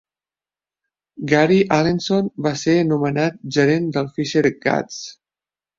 Gary 1.33 1.59
Allenson 1.77 2.33
va 2.49 2.55
ser 2.65 2.77
nomenat 2.89 3.41
gerent 3.61 3.91
dels 3.99 4.19
Fisher 4.19 4.49
Gats. 4.67 5.03